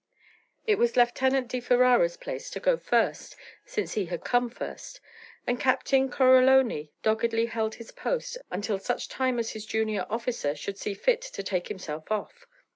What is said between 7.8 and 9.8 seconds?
post until such time as his